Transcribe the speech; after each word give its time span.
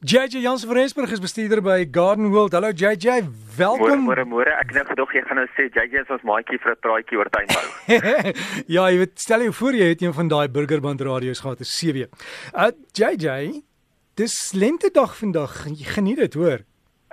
JJ 0.00 0.38
Jans 0.38 0.64
van 0.64 0.74
Rensburg 0.74 1.10
is 1.10 1.18
bestuurder 1.18 1.60
by 1.60 1.88
Garden 1.90 2.30
World. 2.30 2.52
Hallo 2.52 2.70
JJ, 2.70 3.24
welkom. 3.56 4.04
Môre 4.06 4.22
môre, 4.22 4.52
ek 4.54 4.70
nou 4.76 4.84
gedog 4.86 5.10
jy 5.10 5.24
gaan 5.26 5.40
nou 5.40 5.46
sê 5.56 5.64
JJ 5.74 6.04
is 6.04 6.12
ons 6.14 6.22
maatjie 6.22 6.54
vir 6.62 6.70
'n 6.70 6.78
praatjie 6.86 7.18
oor 7.18 7.30
tuinbou. 7.34 7.64
ja, 8.76 8.84
jy 8.94 9.00
weet, 9.00 9.18
stel 9.18 9.42
jou 9.42 9.50
voor 9.58 9.74
jy 9.74 9.88
het 9.90 10.04
een 10.06 10.14
van 10.14 10.30
daai 10.30 10.46
burgerband 10.54 11.02
radio's 11.02 11.42
gehad, 11.42 11.58
'n 11.58 11.66
CW. 11.66 12.06
Uh 12.54 12.70
JJ, 12.94 13.64
dis 14.14 14.54
lentedag 14.54 15.18
vandag. 15.18 15.66
Geniet 15.66 16.22
dit, 16.22 16.34
hoor. 16.34 16.62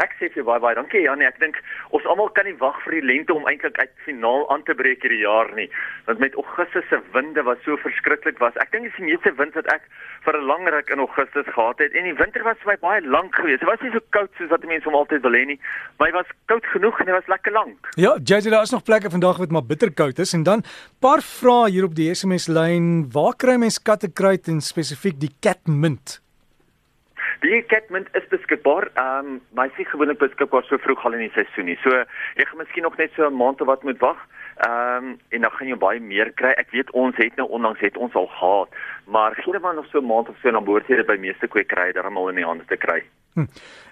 Ek 0.04 0.12
sê 0.20 0.28
vir 0.34 0.44
baie 0.44 0.60
baie 0.60 0.76
dankie 0.76 1.06
Janie. 1.06 1.28
Ek 1.28 1.38
dink 1.40 1.56
ons 1.96 2.04
almal 2.12 2.28
kan 2.36 2.44
nie 2.48 2.58
wag 2.60 2.76
vir 2.84 2.98
die 2.98 3.06
lente 3.08 3.32
om 3.32 3.46
eintlik 3.48 3.78
uit 3.80 3.94
finaal 4.04 4.44
aan 4.52 4.66
te 4.68 4.76
breek 4.76 5.06
hierdie 5.06 5.22
jaar 5.22 5.48
nie. 5.56 5.70
Want 6.10 6.20
met 6.20 6.36
Augustus 6.36 6.84
se 6.90 7.00
winde 7.14 7.46
wat 7.48 7.64
so 7.64 7.80
verskriklik 7.80 8.42
was. 8.44 8.58
Ek 8.60 8.74
dink 8.74 8.90
dis 8.90 8.98
die 9.00 9.08
meeste 9.08 9.32
wind 9.40 9.56
wat 9.56 9.70
ek 9.72 9.88
vir 10.26 10.36
'n 10.36 10.48
lang 10.52 10.68
ruk 10.68 10.92
in 10.92 11.00
Augustus 11.00 11.48
gehad 11.48 11.80
het. 11.80 11.96
En 11.96 12.04
die 12.04 12.18
winter 12.20 12.44
was 12.44 12.58
vir 12.64 12.74
my 12.74 12.78
baie 12.82 13.02
lank 13.08 13.36
geweest. 13.36 13.64
Dit 13.64 13.70
was 13.70 13.82
nie 13.82 13.92
so 13.92 14.04
koud 14.10 14.32
soos 14.38 14.50
wat 14.50 14.68
mense 14.68 14.86
hom 14.90 15.00
altyd 15.00 15.22
wil 15.22 15.32
hê 15.40 15.46
nie, 15.46 15.60
maar 15.98 16.10
hy 16.10 16.14
was 16.14 16.36
koud 16.52 16.66
genoeg 16.66 17.00
en 17.00 17.08
hy 17.08 17.14
was 17.14 17.32
lekker 17.32 17.52
lank. 17.52 17.80
Ja, 17.96 18.18
JJ, 18.20 18.50
daar 18.50 18.68
is 18.68 18.76
nog 18.76 18.84
plekke 18.84 19.10
vandag 19.10 19.38
wat 19.38 19.52
maar 19.52 19.64
bitterkoud 19.64 20.20
is 20.20 20.34
en 20.34 20.44
dan 20.44 20.64
paar 21.00 21.22
vrae 21.22 21.72
hier 21.72 21.86
op 21.86 21.96
die 21.96 22.14
SMS 22.14 22.48
lyn. 22.48 23.08
Waar 23.14 23.36
kry 23.38 23.56
mens 23.56 23.80
kattekruid 23.80 24.48
en 24.48 24.62
spesifiek 24.62 25.20
die 25.20 25.32
catmint? 25.40 26.25
Die 27.42 27.64
catmint 27.68 28.08
is 28.14 28.28
beskikbaar. 28.30 28.90
Ehm 28.94 29.26
um, 29.26 29.42
my 29.58 29.68
sê 29.76 29.86
gewoonlik 29.90 30.20
beskikbaar 30.20 30.64
so 30.64 30.78
vroeg 30.78 31.06
al 31.06 31.18
in 31.18 31.26
die 31.26 31.34
seisoen 31.36 31.66
nie. 31.66 31.78
So 31.84 31.92
jy 32.40 32.46
gaan 32.46 32.62
miskien 32.62 32.84
nog 32.84 32.98
net 32.98 33.12
so 33.16 33.28
'n 33.28 33.36
maand 33.36 33.62
of 33.62 33.68
wat 33.68 33.84
moet 33.84 34.00
wag. 34.00 34.20
Ehm 34.68 35.04
um, 35.04 35.20
en 35.30 35.42
dan 35.42 35.52
gaan 35.52 35.68
jy 35.68 35.78
baie 35.78 36.00
meer 36.00 36.32
kry. 36.34 36.54
Ek 36.58 36.72
weet 36.72 36.92
ons 36.92 37.16
het 37.18 37.36
nou 37.36 37.48
onlangs 37.50 37.80
het 37.80 37.98
ons 37.98 38.14
al 38.14 38.28
gehad, 38.28 38.70
maar 39.06 39.36
gee 39.36 39.60
maar 39.60 39.76
nog 39.76 39.88
so 39.92 40.00
'n 40.00 40.06
maand 40.06 40.30
of 40.30 40.38
so 40.42 40.52
dan 40.52 40.64
behoort 40.64 40.88
jy 40.88 40.96
dit 40.96 41.08
by 41.08 41.18
meeste 41.18 41.48
kwekery 41.48 41.92
darmal 41.92 42.30
in 42.30 42.36
die 42.36 42.46
hande 42.46 42.66
te 42.66 42.78
kry. 42.78 43.04
Hm. 43.34 43.46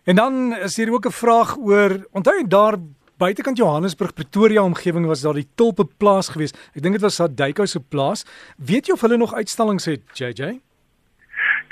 En 0.03 0.15
dan 0.15 0.53
is 0.53 0.77
hier 0.77 0.91
ook 0.91 1.05
'n 1.05 1.11
vraag 1.11 1.57
oor 1.57 1.91
onthou 2.11 2.35
jy 2.35 2.47
daar 2.47 2.75
buitekant 3.17 3.57
Johannesburg 3.57 4.13
Pretoria 4.13 4.63
omgewing 4.63 5.05
was 5.05 5.21
daar 5.21 5.33
die 5.33 5.47
Tulpe 5.55 5.85
plaas 5.97 6.29
geweest. 6.29 6.57
Ek 6.75 6.81
dink 6.81 6.97
dit 6.97 7.01
was 7.01 7.15
Sadeiko 7.15 7.65
se 7.65 7.79
plaas. 7.79 8.25
Weet 8.57 8.87
jy 8.87 8.93
of 8.93 9.01
hulle 9.01 9.17
nog 9.17 9.33
uitstallings 9.33 9.85
het, 9.85 10.01
JJ? 10.17 10.59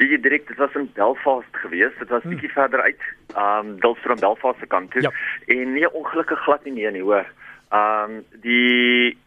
Die 0.01 0.17
direk 0.19 0.47
dit 0.49 0.57
was 0.57 0.73
in 0.79 0.89
Belfast 0.97 1.59
geweest. 1.63 1.99
Dit 1.99 2.09
was 2.09 2.21
hmm. 2.21 2.33
bietjie 2.33 2.51
verder 2.51 2.81
uit. 2.81 3.01
Ehm 3.35 3.67
um, 3.67 3.79
Dulstrom 3.79 4.19
Belfast 4.19 4.59
se 4.59 4.67
kant 4.67 4.91
toe. 4.91 5.01
Ja. 5.01 5.11
En 5.45 5.73
nee 5.73 5.93
ongelukkig 5.93 6.43
glad 6.43 6.63
nie 6.65 6.73
nee 6.73 6.91
nie, 6.91 7.05
hoor. 7.05 7.27
Ehm 7.69 8.17
um, 8.17 8.23
die 8.41 9.17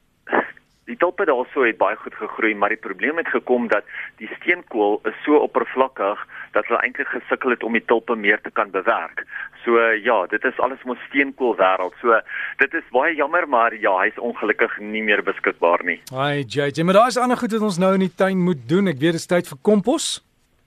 die 0.84 0.96
tulpe 1.00 1.24
daarso 1.24 1.64
het 1.64 1.78
baie 1.80 1.96
goed 1.96 2.14
gegroei, 2.14 2.54
maar 2.54 2.68
die 2.68 2.80
probleem 2.80 3.16
het 3.16 3.28
gekom 3.32 3.68
dat 3.72 3.86
die 4.20 4.28
steenkool 4.36 4.98
is 5.08 5.16
so 5.24 5.38
oppervlakkig 5.46 6.20
dat 6.52 6.66
hulle 6.68 6.80
eintlik 6.84 7.08
gesukkel 7.08 7.54
het 7.54 7.64
om 7.64 7.72
die 7.72 7.84
tulpe 7.84 8.16
meer 8.16 8.40
te 8.44 8.50
kan 8.50 8.70
bewerk. 8.70 9.24
So 9.64 9.80
ja, 9.80 10.18
dit 10.26 10.44
is 10.44 10.60
alles 10.60 10.82
mos 10.84 11.00
steenkool 11.08 11.56
wêreld. 11.56 11.96
So 12.02 12.20
dit 12.60 12.74
is 12.74 12.92
baie 12.92 13.14
jammer, 13.16 13.48
maar 13.48 13.76
ja, 13.80 13.96
hy's 14.02 14.20
ongelukkig 14.20 14.76
nie 14.80 15.02
meer 15.02 15.24
beskikbaar 15.24 15.84
nie. 15.88 16.00
Ai 16.12 16.44
JJ, 16.44 16.84
maar 16.84 17.00
daar 17.00 17.14
is 17.14 17.18
ander 17.18 17.40
goed 17.40 17.56
wat 17.56 17.68
ons 17.72 17.80
nou 17.80 17.94
in 17.96 18.06
die 18.06 18.14
tuin 18.14 18.44
moet 18.44 18.68
doen. 18.68 18.92
Ek 18.92 19.00
weet 19.00 19.16
dit 19.16 19.24
is 19.24 19.30
tyd 19.30 19.48
vir 19.48 19.60
kompos. 19.62 20.20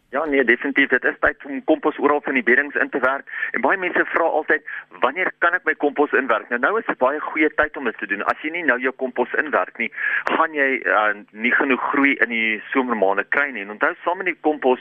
Ja 0.10 0.26
nee, 0.26 0.44
definitief. 0.44 0.90
Dit 0.90 1.04
is 1.04 1.16
tyd 1.20 1.46
om 1.46 1.64
kompos 1.64 1.98
oral 2.00 2.22
van 2.24 2.34
die 2.34 2.44
beddings 2.44 2.76
in 2.76 2.90
te 2.90 3.00
werk. 3.00 3.28
En 3.52 3.62
baie 3.62 3.78
mense 3.78 4.06
vra 4.06 4.24
altyd, 4.40 4.64
wanneer 5.04 5.32
kan 5.44 5.58
ek 5.58 5.66
my 5.68 5.74
kompos 5.76 6.16
inwerk? 6.16 6.48
Nou 6.50 6.60
nou 6.64 6.80
is 6.80 6.88
'n 6.88 6.96
baie 6.98 7.20
goeie 7.20 7.50
tyd 7.56 7.78
om 7.78 7.84
dit 7.84 7.98
te 7.98 8.08
doen. 8.08 8.24
As 8.24 8.40
jy 8.42 8.52
nie 8.52 8.64
nou 8.64 8.80
jou 8.80 8.94
kompos 8.96 9.34
inwerk 9.34 9.78
nie, 9.78 9.92
gaan 10.24 10.54
jy 10.54 10.70
uh, 10.86 11.14
nie 11.32 11.52
genoeg 11.52 11.82
groei 11.92 12.14
in 12.24 12.30
die 12.30 12.64
somermaande 12.72 13.26
kry 13.36 13.50
nie. 13.52 13.62
En 13.62 13.76
onthou, 13.76 13.94
saam 14.04 14.18
met 14.18 14.32
die 14.32 14.40
kompos 14.42 14.80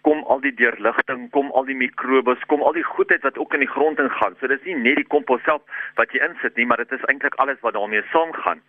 kom 0.00 0.24
al 0.24 0.40
die 0.40 0.54
deurligting, 0.54 1.30
kom 1.30 1.50
al 1.50 1.64
die 1.64 1.78
mikrobes, 1.78 2.42
kom 2.46 2.62
al 2.62 2.72
die 2.72 2.82
goedheid 2.82 3.22
wat 3.22 3.38
ook 3.38 3.54
in 3.54 3.60
die 3.60 3.74
grond 3.76 3.98
ingaan. 3.98 4.34
So 4.40 4.46
dis 4.46 4.64
nie 4.64 4.74
net 4.74 4.96
die 4.96 5.06
kompos 5.06 5.42
self 5.42 5.62
wat 5.94 6.10
jy 6.10 6.18
insit 6.18 6.56
nie, 6.56 6.66
maar 6.66 6.82
dit 6.82 6.92
is 6.92 7.04
eintlik 7.06 7.34
alles 7.34 7.60
wat 7.60 7.74
daarmee 7.74 8.02
saamgaan. 8.10 8.60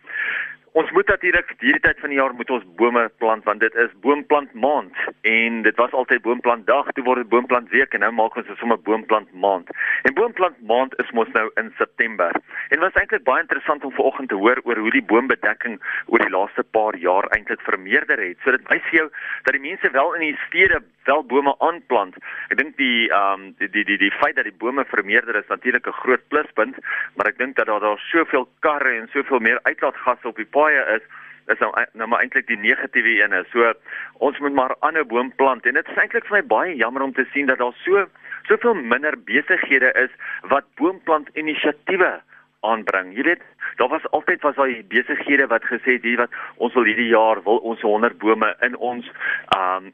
Ons 0.76 0.90
moet 0.92 1.08
natuurlik 1.08 1.54
hierdie 1.64 1.80
tyd 1.80 2.00
van 2.04 2.12
die 2.12 2.18
jaar 2.18 2.34
moet 2.36 2.50
ons 2.52 2.64
bome 2.76 3.02
plant 3.22 3.46
want 3.48 3.62
dit 3.64 3.76
is 3.80 3.92
boomplant 4.04 4.50
maand 4.64 4.98
en 5.30 5.62
dit 5.64 5.78
was 5.80 5.94
altyd 5.96 6.20
boomplant 6.26 6.66
dag, 6.68 6.90
toe 6.92 7.04
word 7.06 7.22
dit 7.22 7.30
boomplant 7.32 7.70
week 7.72 7.96
en 7.96 8.04
nou 8.04 8.10
maak 8.18 8.36
ons 8.36 8.44
dit 8.44 8.60
sommer 8.60 8.76
boomplant 8.84 9.30
maand. 9.44 9.72
En 10.04 10.16
boomplant 10.18 10.58
maand 10.68 10.92
is 11.00 11.12
mos 11.16 11.30
nou 11.32 11.46
in 11.62 11.70
September. 11.78 12.36
En 12.76 12.84
wat 12.84 12.98
eintlik 13.00 13.24
baie 13.24 13.40
interessant 13.46 13.88
om 13.88 13.94
vanoggend 13.96 14.28
te 14.28 14.36
hoor 14.42 14.60
oor 14.68 14.82
hoe 14.84 14.92
die 14.98 15.04
boombedekking 15.14 15.78
oor 16.12 16.26
die 16.26 16.34
laaste 16.34 16.66
paar 16.76 17.00
jaar 17.00 17.30
eintlik 17.32 17.64
vermeerder 17.64 18.20
het. 18.20 18.36
So 18.44 18.52
dit 18.52 18.68
wys 18.68 18.92
jou 18.92 19.08
dat 19.48 19.56
die 19.56 19.64
mense 19.64 19.94
wel 19.96 20.12
in 20.20 20.26
die 20.26 20.38
stede 20.44 20.82
wel 21.06 21.24
bome 21.24 21.54
aanplant. 21.58 22.16
Ek 22.48 22.58
dink 22.60 22.76
die 22.76 23.08
ehm 23.10 23.46
um, 23.46 23.54
die, 23.58 23.70
die 23.70 23.84
die 23.84 23.98
die 23.98 24.14
feit 24.20 24.36
dat 24.36 24.48
die 24.48 24.58
bome 24.64 24.84
vermeerder 24.84 25.36
is 25.40 25.48
natuurlik 25.48 25.86
'n 25.86 26.00
groot 26.02 26.28
pluspunt, 26.28 26.76
maar 27.14 27.26
ek 27.26 27.38
dink 27.38 27.56
dat 27.56 27.66
daar 27.66 27.80
daar 27.80 27.98
soveel 27.98 28.48
karre 28.60 28.98
en 29.00 29.08
soveel 29.12 29.38
meer 29.38 29.60
uitlaatgasse 29.62 30.28
op 30.28 30.36
die 30.36 30.52
paaie 30.58 30.82
is 30.96 31.04
is 31.46 31.58
nou 31.58 31.70
nou 31.92 32.08
maar 32.08 32.20
eintlik 32.20 32.46
die 32.46 32.58
negatiewe 32.58 33.22
ene. 33.22 33.44
So 33.52 33.72
ons 34.18 34.38
moet 34.38 34.52
maar 34.52 34.76
ander 34.80 35.06
boom 35.06 35.32
plant 35.34 35.66
en 35.66 35.74
dit 35.74 35.88
is 35.88 35.96
eintlik 35.96 36.26
vir 36.26 36.38
my 36.38 36.46
baie 36.46 36.76
jammer 36.76 37.02
om 37.02 37.12
te 37.12 37.26
sien 37.32 37.46
dat 37.46 37.58
daar 37.58 37.76
so 37.84 38.06
soveel 38.48 38.74
minder 38.74 39.14
besighede 39.18 39.92
is 40.04 40.10
wat 40.50 40.64
boomplant 40.74 41.28
inisiatiewe 41.34 42.20
aanbring. 42.60 43.14
Jy 43.16 43.22
weet, 43.22 43.42
daar 43.76 43.88
was 43.88 44.10
altyd 44.10 44.42
was 44.42 44.58
daai 44.58 44.84
besighede 44.88 45.46
wat 45.46 45.64
gesê 45.70 45.98
het 45.98 46.02
hier 46.06 46.22
wat 46.24 46.34
ons 46.56 46.74
wil 46.74 46.88
hierdie 46.88 47.12
jaar 47.12 47.42
wil 47.42 47.58
ons 47.58 47.80
100 47.80 48.18
bome 48.18 48.54
in 48.66 48.76
ons 48.76 49.10
um 49.56 49.92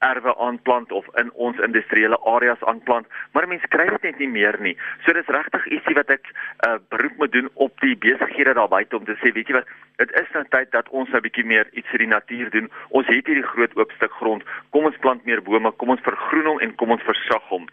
erwe 0.00 0.36
aanplant 0.36 0.92
of 0.92 1.06
in 1.20 1.32
ons 1.32 1.58
industriële 1.58 2.18
areas 2.24 2.62
aanplant, 2.64 3.06
maar 3.32 3.48
mense 3.48 3.68
kry 3.68 3.86
dit 3.90 4.06
net 4.08 4.18
nie 4.22 4.28
meer 4.32 4.56
nie. 4.64 4.76
So 5.04 5.12
dis 5.12 5.28
regtig 5.36 5.66
ietsie 5.76 5.96
wat 5.98 6.10
ek 6.10 6.24
'n 6.24 6.68
uh, 6.68 6.78
beroep 6.88 7.16
moet 7.16 7.32
doen 7.32 7.50
op 7.54 7.80
die 7.84 7.96
besighede 7.96 8.54
daar 8.54 8.68
buite 8.68 8.96
om 8.96 9.04
te 9.04 9.16
sê, 9.20 9.32
weet 9.32 9.48
jy 9.48 9.58
wat, 9.58 9.68
dit 10.00 10.12
is 10.20 10.30
nou 10.32 10.44
tyd 10.48 10.70
dat 10.72 10.88
ons 10.88 11.12
'n 11.12 11.20
bietjie 11.20 11.44
meer 11.44 11.68
iets 11.72 11.88
vir 11.92 11.98
die 11.98 12.14
natuur 12.16 12.50
doen. 12.50 12.70
Ons 12.88 13.06
het 13.06 13.26
hierdie 13.26 13.50
groot 13.52 13.76
oop 13.76 13.92
stuk 13.92 14.12
grond. 14.12 14.42
Kom 14.70 14.84
ons 14.84 14.96
plant 15.04 15.24
meer 15.24 15.42
bome, 15.42 15.70
kom 15.72 15.90
ons 15.90 16.06
vergroen 16.08 16.46
hom 16.46 16.60
en 16.60 16.74
kom 16.74 16.90
ons 16.90 17.02
versag 17.02 17.44
hom. 17.48 17.68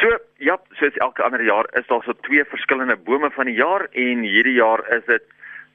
So, 0.00 0.18
ja, 0.38 0.56
soos 0.72 0.96
elke 0.96 1.22
ander 1.22 1.42
jaar 1.42 1.66
is 1.72 1.86
daar 1.86 2.02
so 2.02 2.12
twee 2.12 2.44
verskillende 2.44 2.96
bome 2.96 3.30
van 3.30 3.46
die 3.46 3.60
jaar 3.60 3.88
en 3.92 4.22
hierdie 4.22 4.56
jaar 4.56 4.80
is 4.96 5.04
dit 5.04 5.22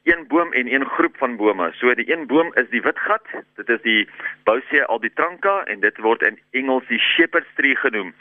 een 0.03 0.25
boom 0.27 0.53
en 0.53 0.73
een 0.73 0.85
groep 0.85 1.17
van 1.17 1.35
bome. 1.35 1.71
So 1.73 1.93
die 1.93 2.11
een 2.11 2.27
boom 2.27 2.51
is 2.53 2.69
die 2.69 2.81
witgat. 2.81 3.25
Dit 3.55 3.69
is 3.69 3.81
die 3.81 4.09
Bousia 4.43 4.83
albitranca 4.83 5.63
en 5.63 5.79
dit 5.79 5.97
word 5.97 6.21
in 6.21 6.39
Engels 6.51 6.87
die 6.87 6.99
shepherd's 6.99 7.53
tree 7.55 7.75
genoem. 7.75 8.13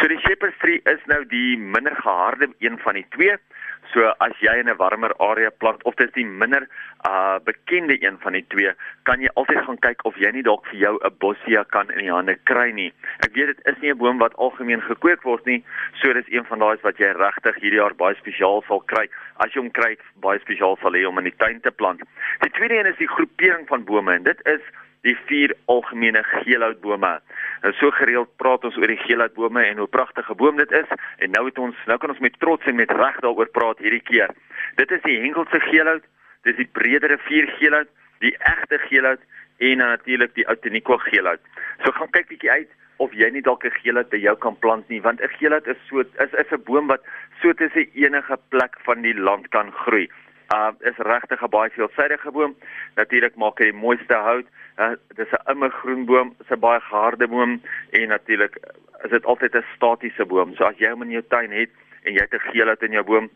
So 0.00 0.08
die 0.08 0.18
shepherd's 0.18 0.58
tree 0.58 0.80
is 0.84 1.04
nou 1.06 1.26
die 1.26 1.58
minder 1.58 1.96
geharde 1.96 2.50
een 2.58 2.78
van 2.78 2.94
die 2.94 3.06
twee. 3.08 3.36
So 3.92 4.12
as 4.20 4.36
jy 4.44 4.58
in 4.60 4.68
'n 4.68 4.76
warmer 4.76 5.12
area 5.18 5.50
plant 5.50 5.82
of 5.84 5.94
dit 5.96 6.08
is 6.08 6.14
die 6.14 6.26
minder 6.26 6.68
uh 7.08 7.38
bekende 7.44 7.96
een 8.02 8.18
van 8.20 8.32
die 8.32 8.44
twee, 8.48 8.72
kan 9.02 9.20
jy 9.20 9.30
altyd 9.34 9.64
gaan 9.64 9.78
kyk 9.78 10.04
of 10.04 10.16
jy 10.16 10.30
nie 10.32 10.42
dalk 10.42 10.66
vir 10.66 10.78
jou 10.78 10.94
'n 10.98 11.16
bossia 11.18 11.64
kan 11.64 11.90
in 11.90 11.98
die 11.98 12.12
hande 12.12 12.36
kry 12.44 12.70
nie. 12.70 12.92
Ek 13.24 13.32
weet 13.32 13.46
dit 13.56 13.60
is 13.66 13.80
nie 13.80 13.92
'n 13.92 13.98
boom 13.98 14.18
wat 14.18 14.36
algemeen 14.36 14.82
gekweek 14.82 15.22
word 15.22 15.46
nie, 15.46 15.64
so 16.02 16.12
dis 16.12 16.28
een 16.28 16.44
van 16.44 16.58
daai 16.58 16.76
wat 16.82 16.98
jy 16.98 17.12
regtig 17.12 17.56
hierdie 17.56 17.80
jaar 17.80 17.94
baie 17.94 18.14
spesiaal 18.14 18.62
sal 18.68 18.80
kry. 18.80 19.08
As 19.38 19.52
jy 19.54 19.60
hom 19.60 19.70
kry, 19.70 19.96
baie 20.20 20.38
spesiaal 20.38 20.76
sal 20.76 20.92
hê 20.92 21.06
om 21.06 21.18
in 21.18 21.24
die 21.24 21.38
tuin 21.38 21.60
te 21.60 21.70
plant. 21.70 22.02
Die 22.40 22.50
tweede 22.50 22.78
een 22.78 22.86
is 22.92 22.98
die 22.98 23.14
groepering 23.16 23.66
van 23.68 23.84
bome 23.84 24.12
en 24.14 24.22
dit 24.22 24.40
is 24.46 24.60
die 25.06 25.16
vier 25.28 25.54
algemene 25.66 26.22
geelhoutbome. 26.22 27.12
Nou 27.62 27.72
so 27.78 27.90
gereeld 27.90 28.30
praat 28.36 28.64
ons 28.64 28.76
oor 28.76 28.90
die 28.90 29.00
geelhoutbome 29.04 29.62
en 29.64 29.82
hoe 29.82 29.90
pragtige 29.90 30.34
boom 30.34 30.56
dit 30.56 30.72
is 30.72 30.90
en 31.18 31.30
nou 31.36 31.44
het 31.46 31.58
ons 31.58 31.76
nou 31.90 31.98
kan 31.98 32.14
ons 32.14 32.24
met 32.24 32.38
trots 32.42 32.66
en 32.66 32.78
met 32.78 32.90
reg 32.90 33.20
daaroor 33.24 33.50
praat 33.54 33.78
hierdie 33.84 34.04
keer. 34.10 34.34
Dit 34.80 34.90
is 34.90 35.02
die 35.06 35.20
Hengelse 35.20 35.60
geelhout, 35.68 36.04
dit 36.42 36.52
is 36.54 36.60
die 36.64 36.72
breedere 36.80 37.18
vier 37.28 37.48
geelhout, 37.58 37.90
die 38.24 38.34
egte 38.38 38.78
geelhout 38.88 39.22
en 39.58 39.82
natuurlik 39.82 40.34
die 40.34 40.46
Outeniqua 40.46 40.98
geelhout. 41.08 41.42
So 41.84 41.94
gaan 41.94 42.12
kyk 42.14 42.30
bietjie 42.34 42.50
uit 42.50 42.70
of 43.02 43.14
jy 43.14 43.30
nie 43.30 43.42
dalk 43.42 43.64
'n 43.64 43.74
geelhout 43.82 44.10
by 44.10 44.18
jou 44.18 44.36
kan 44.36 44.56
plant 44.58 44.88
nie 44.88 45.00
want 45.00 45.20
'n 45.20 45.34
geelhout 45.38 45.66
is 45.66 45.78
so 45.88 46.00
is 46.00 46.32
is 46.34 46.52
'n 46.52 46.62
boom 46.64 46.86
wat 46.86 47.02
so 47.42 47.52
tussen 47.52 47.86
enige 47.94 48.38
plek 48.48 48.74
van 48.86 49.02
die 49.02 49.14
land 49.14 49.48
kan 49.48 49.72
groei. 49.72 50.08
Uh 50.54 50.72
is 50.80 50.96
regtig 50.96 51.42
'n 51.42 51.50
baie 51.50 51.70
veelsidige 51.70 52.30
boom. 52.30 52.56
Natuurlik 52.94 53.36
maak 53.36 53.58
hy 53.58 53.64
die 53.70 53.80
mooiste 53.80 54.14
hout. 54.14 54.46
Uh, 54.78 54.94
dis 55.14 55.32
'n 55.32 55.50
immergroen 55.50 56.04
boom, 56.04 56.34
is 56.40 56.50
'n 56.50 56.60
baie 56.60 56.80
harde 56.80 57.28
boom 57.28 57.60
en 57.90 58.08
natuurlik 58.08 58.56
is 59.04 59.10
dit 59.10 59.24
altyd 59.24 59.54
'n 59.54 59.64
statiese 59.74 60.24
boom. 60.24 60.54
So 60.54 60.64
as 60.64 60.78
jy 60.78 60.90
hom 60.90 61.02
in 61.02 61.10
jou 61.10 61.24
tuin 61.28 61.50
het 61.50 61.70
en 62.02 62.12
jy 62.12 62.20
het 62.20 62.34
'n 62.34 62.50
geelhout 62.50 62.82
in 62.82 62.92
jou 62.92 63.04
boom, 63.04 63.30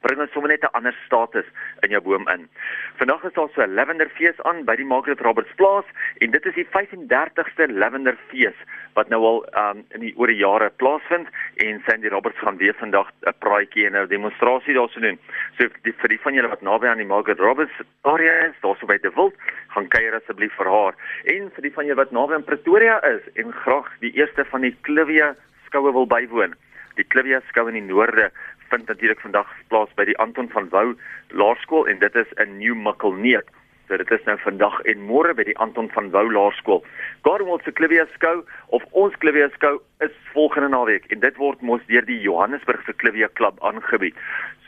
bring 0.00 0.20
ons 0.20 0.32
sommer 0.32 0.50
net 0.50 0.64
'n 0.64 0.76
ander 0.78 0.96
status 1.06 1.44
in 1.80 1.90
jou 1.90 2.00
boom 2.00 2.28
in. 2.28 2.48
Vandag 2.96 3.24
is 3.24 3.32
daar 3.32 3.48
so 3.54 3.62
'n 3.62 3.74
lavenderfees 3.74 4.42
aan 4.42 4.64
by 4.64 4.76
die 4.76 4.84
Margaret 4.84 5.20
Roberts 5.20 5.54
plaas 5.54 5.84
en 6.18 6.30
dit 6.30 6.46
is 6.46 6.54
die 6.54 6.66
35ste 6.66 7.68
lavenderfees 7.68 8.56
wat 8.94 9.08
nou 9.08 9.20
al 9.24 9.40
um, 9.62 9.82
in 9.94 10.04
die 10.04 10.12
oor 10.16 10.30
die 10.30 10.40
jare 10.40 10.70
plaasvind 10.82 11.28
en 11.64 11.82
Sandy 11.86 12.08
Roberts 12.08 12.38
gaan 12.38 12.56
weer 12.56 12.74
vandag 12.78 13.10
'n 13.26 13.34
praatjie 13.38 13.86
en 13.86 13.96
'n 13.96 14.08
demonstrasie 14.08 14.74
daarso 14.74 15.00
doen. 15.00 15.18
So 15.58 15.68
die, 15.82 15.92
vir 15.92 16.08
die 16.08 16.20
van 16.20 16.34
julle 16.34 16.48
wat 16.48 16.62
naby 16.62 16.86
aan 16.86 17.02
die 17.02 17.06
Margaret 17.06 17.38
Roberts 17.38 17.76
area 18.02 18.46
is, 18.46 18.54
daarso 18.60 18.86
by 18.86 18.98
De 18.98 19.10
Wild, 19.14 19.34
gaan 19.68 19.88
kuier 19.88 20.14
asseblief 20.14 20.54
vir 20.56 20.66
haar. 20.66 20.94
En 21.24 21.50
vir 21.50 21.62
die 21.62 21.72
van 21.72 21.86
julle 21.86 22.02
wat 22.02 22.10
naby 22.10 22.34
aan 22.34 22.44
Pretoria 22.44 23.02
is 23.02 23.22
en 23.34 23.52
graag 23.52 23.88
die 24.00 24.12
eerste 24.12 24.44
van 24.44 24.60
die 24.60 24.76
Clivia 24.82 25.34
skoue 25.66 25.92
wil 25.92 26.06
bywoon. 26.06 26.54
Die 26.96 27.06
Clivia 27.06 27.40
skou 27.48 27.68
in 27.68 27.78
die 27.78 27.92
noorde 27.92 28.30
vind 28.70 28.86
natuurlik 28.86 29.20
vandag 29.20 29.48
plaas 29.68 29.90
by 29.98 30.04
die 30.04 30.18
Anton 30.18 30.48
van 30.48 30.68
Wou 30.74 30.94
Laerskool 31.28 31.88
en 31.90 31.98
dit 31.98 32.14
is 32.14 32.32
in 32.42 32.58
New 32.58 32.74
Mikkelneet. 32.74 33.46
So 33.90 33.96
dit 33.98 34.10
is 34.14 34.22
nou 34.22 34.36
vandag 34.38 34.76
en 34.86 35.00
môre 35.02 35.32
by 35.34 35.42
die 35.48 35.56
Anton 35.58 35.88
van 35.90 36.12
Wou 36.14 36.22
Laerskool. 36.30 36.84
Gardenwold 37.26 37.64
se 37.66 37.72
Clivia 37.74 38.04
skou 38.12 38.44
of 38.76 38.84
ons 38.94 39.16
Clivia 39.18 39.48
skou 39.56 39.80
is 40.06 40.12
volgende 40.30 40.68
naweek 40.70 41.08
en 41.10 41.18
dit 41.24 41.40
word 41.42 41.64
mos 41.66 41.82
deur 41.88 42.06
die 42.06 42.20
Johannesburgse 42.22 42.94
Clivia 43.02 43.26
klub 43.34 43.58
aangebied. 43.66 44.14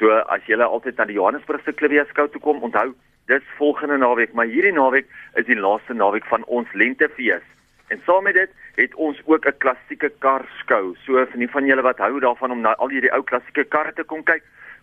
So 0.01 0.11
as 0.35 0.43
jy 0.51 0.59
altyd 0.59 0.99
na 0.99 1.07
die 1.07 1.21
Johannesburgse 1.21 1.71
Clivia 1.79 2.03
skou 2.11 2.27
toe 2.35 2.43
kom, 2.43 2.67
onthou 2.67 2.97
dis 3.31 3.47
volgende 3.61 4.01
naweek, 4.03 4.35
maar 4.35 4.51
hierdie 4.51 4.75
naweek 4.75 5.07
is 5.39 5.47
die 5.47 5.61
laaste 5.61 5.95
naweek 5.95 6.27
van 6.27 6.43
ons 6.51 6.75
lentefees. 6.75 7.47
En 7.95 8.03
saam 8.03 8.27
met 8.27 8.35
dit 8.35 8.51
het 8.83 8.99
ons 8.99 9.23
ook 9.31 9.47
'n 9.47 9.59
klassieke 9.63 10.11
kar 10.19 10.49
skou. 10.65 10.97
So 11.07 11.15
vir 11.15 11.39
die 11.39 11.53
van 11.55 11.71
julle 11.71 11.87
wat 11.87 12.03
hou 12.03 12.19
daarvan 12.19 12.59
om 12.59 12.61
na 12.67 12.75
al 12.75 12.91
hierdie 12.91 13.15
ou 13.15 13.23
klassieke 13.23 13.71
karre 13.71 13.95
te 13.95 14.03
kom 14.03 14.25
kyk, 14.25 14.43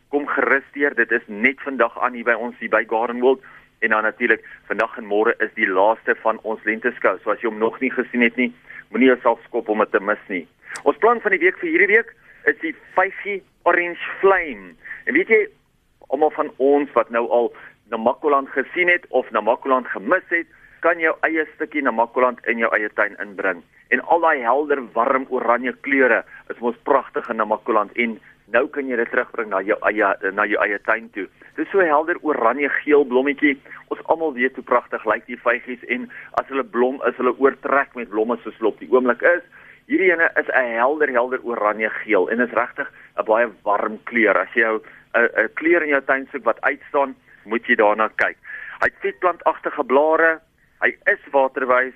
kom 0.09 0.27
gerus 0.27 0.63
deur. 0.71 0.95
Dit 0.95 1.12
is 1.12 1.27
net 1.27 1.59
vandag 1.59 2.00
aan 2.00 2.13
hier 2.13 2.24
by 2.24 2.39
ons 2.39 2.56
hier 2.59 2.69
by 2.69 2.86
Gardenwold 2.88 3.44
en 3.80 3.90
dan 3.96 4.04
natuurlik 4.04 4.46
vandag 4.68 4.98
en 4.98 5.08
môre 5.08 5.36
is 5.40 5.52
die 5.56 5.68
laaste 5.68 6.16
van 6.24 6.40
ons 6.44 6.64
lenteskou. 6.68 7.18
So 7.24 7.31
as 7.31 7.42
jy 7.44 7.50
hom 7.52 7.62
nog 7.62 7.80
nie 7.81 7.92
gesien 7.94 8.26
het 8.26 8.38
nie, 8.38 8.52
moenie 8.90 9.12
jouself 9.12 9.42
skop 9.48 9.70
om 9.70 9.84
dit 9.84 9.92
te 9.92 10.02
mis 10.04 10.22
nie. 10.28 10.46
Ons 10.84 11.00
plan 11.02 11.22
van 11.22 11.36
die 11.36 11.42
week 11.42 11.58
vir 11.62 11.72
hierdie 11.72 11.92
week 11.96 12.14
is 12.50 12.60
die 12.64 12.76
5G 12.98 13.40
Orange 13.70 14.14
Flame. 14.20 14.74
En 15.06 15.18
weet 15.18 15.31
jy, 15.31 15.42
almal 16.10 16.34
van 16.36 16.52
ons 16.58 16.92
wat 16.98 17.12
nou 17.14 17.26
al 17.30 17.52
Namakoland 17.90 18.50
gesien 18.54 18.90
het 18.90 19.06
of 19.10 19.30
Namakoland 19.34 19.88
gemis 19.90 20.25
het, 20.34 20.48
kan 20.86 21.00
jou 21.02 21.12
eie 21.28 21.46
stukkie 21.56 21.84
Namakoland 21.84 22.40
in 22.48 22.62
jou 22.62 22.70
eie 22.75 22.90
tuin 22.96 23.18
inbring. 23.20 23.64
En 23.90 24.02
al 24.06 24.22
daai 24.24 24.42
helder, 24.46 24.82
warm 24.94 25.25
oranje 25.34 25.74
kleure 25.86 26.24
is 26.54 26.62
mos 26.64 26.78
pragtig 26.88 27.28
in 27.30 27.42
Namakoland 27.42 27.96
en 27.98 28.20
nou 28.54 28.66
kan 28.74 28.88
jy 28.90 28.98
dit 29.00 29.12
terugbring 29.12 29.50
na 29.51 29.62
jou 29.66 29.78
eie 29.90 30.31
na 30.34 30.46
jou 30.50 30.60
eie 30.63 30.80
tuin 30.88 31.10
toe. 31.16 31.28
Dit 31.56 31.66
is 31.66 31.72
so 31.72 31.86
helder 31.86 32.18
oranje 32.25 32.69
geel 32.81 33.06
blommetjie. 33.06 33.56
Ons 33.94 34.01
almal 34.12 34.34
weet 34.34 34.56
hoe 34.56 34.66
pragtig 34.66 35.06
lyk 35.06 35.25
die 35.28 35.40
vygies 35.40 35.86
en 35.88 36.10
as 36.42 36.48
hulle 36.50 36.63
blom, 36.63 37.01
is 37.07 37.18
hulle 37.22 37.36
oortrek 37.38 37.96
met 37.96 38.10
blomme 38.10 38.40
soos 38.44 38.57
hulle 38.60 38.74
op 38.74 38.84
die 38.84 38.90
oomblik 38.92 39.22
is. 39.22 39.46
Hierdie 39.90 40.12
ene 40.12 40.30
is 40.38 40.50
'n 40.54 40.75
helder 40.78 41.10
helder 41.10 41.40
oranje 41.44 41.90
geel 42.04 42.30
en 42.30 42.42
is 42.42 42.54
regtig 42.54 42.92
'n 43.18 43.25
baie 43.25 43.48
warm 43.63 44.00
kleur. 44.04 44.38
As 44.38 44.54
jy 44.54 44.66
'n 44.66 44.81
'n 45.16 45.50
kleur 45.56 45.84
in 45.84 45.90
jou 45.90 46.01
tuin 46.01 46.28
soek 46.31 46.44
wat 46.44 46.62
uitstaan, 46.62 47.16
moet 47.46 47.66
jy 47.66 47.75
daarna 47.75 48.10
kyk. 48.16 48.38
Hy 48.80 48.86
het 48.86 49.01
vetplantagtige 49.01 49.84
blare, 49.84 50.40
Hy 50.80 50.94
is 51.12 51.24
waterwys. 51.34 51.96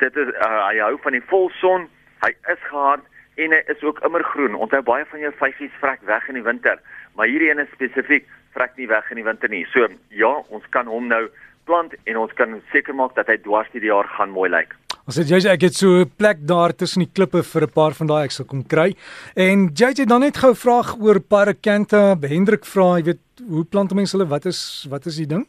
Dit 0.00 0.16
is 0.16 0.30
uh, 0.36 0.60
hy 0.68 0.80
hou 0.82 0.96
van 1.04 1.16
die 1.16 1.24
volson. 1.30 1.88
Hy 2.24 2.32
is 2.52 2.60
gehard 2.68 3.04
en 3.36 3.52
hy 3.56 3.62
is 3.72 3.82
ook 3.82 4.00
immergroen. 4.06 4.54
Onthou 4.54 4.82
baie 4.82 5.04
van 5.10 5.20
jou 5.20 5.32
vyfies 5.40 5.80
vrek 5.80 6.02
weg 6.08 6.28
in 6.28 6.34
die 6.34 6.46
winter, 6.46 6.80
maar 7.14 7.30
hierdie 7.30 7.50
een 7.50 7.66
spesifiek 7.72 8.28
vrek 8.54 8.76
nie 8.76 8.88
weg 8.90 9.10
in 9.10 9.16
die 9.16 9.26
winter 9.26 9.50
nie. 9.50 9.64
So 9.72 9.88
ja, 10.08 10.32
ons 10.48 10.64
kan 10.70 10.86
hom 10.86 11.08
nou 11.10 11.26
plant 11.64 11.94
en 12.04 12.16
ons 12.20 12.32
kan 12.38 12.60
seker 12.72 12.94
maak 12.94 13.14
dat 13.18 13.30
hy 13.32 13.38
dwars 13.42 13.70
die 13.72 13.84
jaar 13.86 14.08
gaan 14.16 14.34
mooi 14.34 14.50
lyk. 14.52 14.74
Ons 15.04 15.18
het 15.20 15.28
jy 15.28 15.42
ek 15.52 15.66
het 15.66 15.76
so 15.76 16.00
'n 16.00 16.10
plek 16.16 16.46
daar 16.48 16.72
tussen 16.72 17.04
die 17.04 17.12
klippe 17.12 17.42
vir 17.42 17.62
'n 17.62 17.74
paar 17.74 17.92
van 17.92 18.06
daai 18.06 18.24
ek 18.24 18.32
sal 18.32 18.46
kom 18.46 18.62
kry. 18.64 18.94
En 19.36 19.68
JJ 19.68 20.06
dan 20.06 20.20
net 20.20 20.36
gou 20.36 20.54
vraag 20.54 20.96
oor 20.96 21.20
Paracanta, 21.20 22.16
Hendrik 22.20 22.64
vra, 22.64 22.96
jy 22.96 23.04
weet, 23.04 23.20
hoe 23.48 23.64
plant 23.64 23.92
mense 23.94 24.16
hulle? 24.16 24.28
Wat 24.28 24.46
is 24.46 24.86
wat 24.88 25.06
is 25.06 25.16
die 25.16 25.26
ding? 25.26 25.46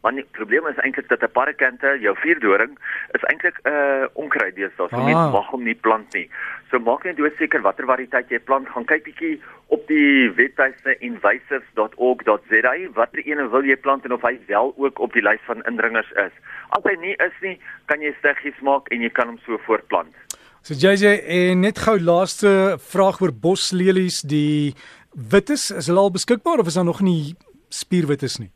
Maar 0.00 0.14
die 0.14 0.26
probleem 0.30 0.66
is 0.66 0.78
eintlik 0.78 1.08
dat 1.08 1.22
'n 1.22 1.30
parakante, 1.32 1.98
jou 2.00 2.16
vuurdoring, 2.18 2.78
is 3.16 3.22
eintlik 3.22 3.58
'n 3.62 3.68
uh, 3.68 4.06
onkruid 4.12 4.54
deesdae. 4.54 4.88
So 4.88 4.96
ah. 4.96 5.04
mense 5.04 5.30
mag 5.30 5.46
hom 5.50 5.62
nie 5.64 5.74
plant 5.74 6.12
nie. 6.12 6.30
So 6.70 6.78
maak 6.78 7.04
net 7.04 7.16
dood 7.16 7.34
seker 7.36 7.60
watter 7.60 7.86
variëteit 7.86 8.30
jy 8.30 8.38
plant. 8.38 8.68
Gaan 8.68 8.84
kyk 8.84 9.04
bietjie 9.04 9.42
op 9.66 9.86
die 9.86 10.30
webtuiste 10.30 10.98
invasives.org.za 10.98 12.74
watter 12.94 13.20
ene 13.26 13.48
wil 13.48 13.64
jy 13.64 13.76
plant 13.76 14.04
en 14.04 14.12
of 14.12 14.22
hy 14.22 14.38
wel 14.46 14.74
ook 14.76 14.98
op 14.98 15.12
die 15.12 15.22
lys 15.22 15.42
van 15.46 15.62
indringers 15.66 16.12
is. 16.12 16.32
As 16.68 16.82
hy 16.84 16.94
nie 17.00 17.16
is 17.18 17.36
nie, 17.42 17.58
kan 17.86 18.00
jy 18.00 18.14
steggies 18.18 18.60
maak 18.60 18.88
en 18.88 19.02
jy 19.02 19.10
kan 19.10 19.26
hom 19.26 19.38
so 19.46 19.58
voortplant. 19.66 20.14
So 20.62 20.74
JJ, 20.74 21.04
en 21.26 21.60
net 21.60 21.78
gou 21.78 21.98
laaste 21.98 22.78
vraag 22.78 23.20
oor 23.20 23.32
boslelies, 23.32 24.22
die 24.22 24.74
wittes, 25.10 25.70
is 25.70 25.86
hulle 25.86 26.00
al 26.00 26.10
beskikbaar 26.10 26.58
of 26.58 26.66
is 26.66 26.74
daar 26.74 26.84
nog 26.84 27.00
nie 27.00 27.34
spierwittes 27.68 28.38
nie? 28.38 28.50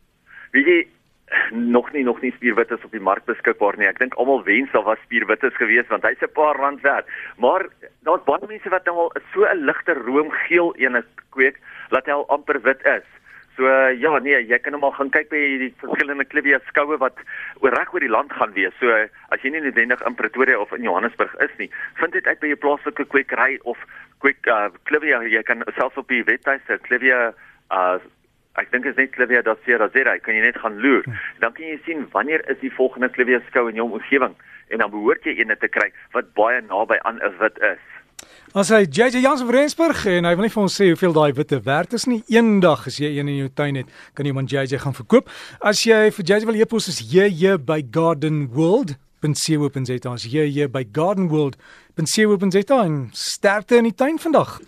Wie 0.52 0.64
jy 0.66 0.80
nog 1.50 1.92
nie 1.92 2.04
nog 2.04 2.20
nie 2.20 2.32
spierwittes 2.32 2.84
op 2.84 2.90
die 2.90 3.00
mark 3.00 3.24
beskikbaar 3.24 3.76
nie. 3.78 3.88
Ek 3.88 3.98
dink 3.98 4.14
almal 4.14 4.44
wens 4.44 4.72
daar 4.72 4.86
was 4.86 5.00
spierwittes 5.04 5.56
gewees 5.60 5.88
want 5.88 6.04
hy's 6.08 6.22
'n 6.22 6.32
paar 6.34 6.56
rand 6.56 6.80
werd. 6.80 7.06
Maar 7.36 7.66
daar's 8.02 8.24
baie 8.24 8.46
mense 8.48 8.68
wat 8.68 8.84
nou 8.84 8.96
al 8.96 9.12
so 9.32 9.44
'n 9.44 9.64
ligte 9.64 9.94
roomgeel 9.94 10.74
ene 10.76 11.04
kweek 11.30 11.60
dat 11.90 12.06
hy 12.06 12.12
al 12.12 12.28
amper 12.28 12.60
wit 12.60 12.84
is. 12.84 13.08
So 13.56 13.68
ja, 13.90 14.18
nee, 14.18 14.46
jy 14.48 14.58
kan 14.58 14.72
hom 14.72 14.84
al 14.84 14.94
gaan 14.96 15.10
kyk 15.12 15.28
by 15.28 15.40
die 15.60 15.74
verskillende 15.82 16.24
Clivia 16.24 16.58
skoue 16.70 16.96
wat 16.98 17.18
oor 17.60 17.74
reg 17.76 17.92
oor 17.92 18.00
die 18.00 18.08
land 18.08 18.32
gaan 18.32 18.54
wees. 18.56 18.72
So 18.80 18.88
as 19.28 19.42
jy 19.42 19.50
nie 19.50 19.60
noodwendig 19.60 20.00
in 20.08 20.14
Pretoria 20.14 20.58
of 20.58 20.72
in 20.72 20.82
Johannesburg 20.82 21.34
is 21.44 21.52
nie, 21.58 21.68
vind 22.00 22.12
dit 22.12 22.26
uit 22.26 22.40
by 22.40 22.46
jou 22.46 22.56
plaaslike 22.56 23.04
kwekery 23.04 23.58
of 23.68 23.78
kweek 24.24 24.46
uh, 24.46 24.70
Clivia. 24.88 25.20
Jy 25.28 25.42
kan 25.42 25.64
selfs 25.76 26.00
op 26.00 26.08
die 26.08 26.24
webtuiste 26.24 26.80
Clivia 26.88 27.34
uh 27.70 27.98
Ek 28.60 28.68
dink 28.72 28.84
is 28.84 28.96
net 28.96 29.14
Clivia 29.14 29.42
dat 29.42 29.58
jy 29.64 29.78
kan 30.20 30.34
jy 30.34 30.42
net 30.42 30.58
gaan 30.60 30.80
loer. 30.80 31.02
Hm. 31.04 31.16
Dan 31.40 31.52
kan 31.52 31.64
jy 31.66 31.78
sien 31.86 32.06
wanneer 32.12 32.42
is 32.50 32.60
die 32.60 32.72
volgende 32.72 33.08
Clivia 33.10 33.40
skou 33.48 33.68
in 33.68 33.76
jou 33.76 33.88
omgewing 33.90 34.34
en 34.68 34.78
dan 34.78 34.90
behoort 34.90 35.24
jy 35.24 35.38
een 35.38 35.56
te 35.60 35.68
kry 35.68 35.90
wat 36.12 36.34
baie 36.34 36.60
naby 36.60 36.98
aan 37.02 37.20
'n 37.22 37.38
wit 37.38 37.58
is. 37.58 37.82
As 38.54 38.68
hy 38.68 38.84
JJ 38.84 39.22
Jansen 39.22 39.46
van 39.46 39.54
Rensburg 39.54 40.06
en 40.06 40.24
hy 40.24 40.34
wil 40.34 40.44
nie 40.44 40.54
vir 40.54 40.62
ons 40.62 40.80
sê 40.80 40.86
hoeveel 40.92 41.12
daai 41.12 41.32
witte 41.32 41.60
werd 41.64 41.92
is 41.92 42.06
nie. 42.06 42.22
Eendag 42.28 42.86
as 42.86 42.98
jy 42.98 43.18
een 43.18 43.28
in 43.28 43.36
jou 43.36 43.48
tuin 43.48 43.74
het, 43.74 43.86
kan 44.14 44.26
jy 44.26 44.32
man 44.32 44.46
JJ 44.46 44.78
gaan 44.78 44.94
verkoop. 44.94 45.28
As 45.60 45.84
jy 45.84 46.10
vir 46.10 46.24
JJ 46.24 46.44
wil 46.44 46.60
e-pos 46.60 46.88
is 46.88 47.00
JJ 47.00 47.64
by 47.64 47.82
Garden 47.90 48.48
World 48.52 48.96
.co.za 49.22 50.10
as 50.10 50.24
jy 50.26 50.48
hier 50.50 50.68
by 50.68 50.84
Garden 50.92 51.28
World. 51.28 51.56
.co.za 51.94 52.82
en 52.82 53.10
sterkte 53.12 53.76
in 53.76 53.90
die 53.90 53.94
tuin 53.94 54.18
vandag. 54.18 54.60